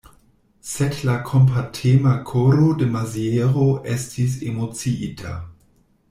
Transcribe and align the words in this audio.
Sed 0.67 0.95
la 1.09 1.17
kompatema 1.25 2.13
koro 2.29 2.69
de 2.79 2.87
Maziero 2.95 3.67
estis 3.97 4.39
emociita. 4.53 5.35